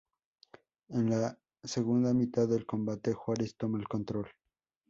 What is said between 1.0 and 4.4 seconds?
la segunda mitad del combate Juárez tomó el control.